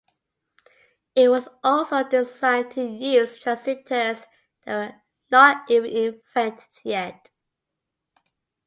It 1.15 1.29
was 1.29 1.47
also 1.63 2.03
designed 2.03 2.71
to 2.71 2.83
use 2.83 3.37
transistors 3.37 4.25
that 4.65 4.65
were 4.95 4.99
not 5.29 5.69
even 5.69 5.91
invented 5.91 6.65
yet. 6.83 7.29